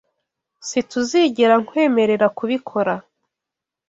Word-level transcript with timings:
SiTUZIgera 0.67 1.55
nkwemerera 1.63 2.27
kubikora. 2.37 2.93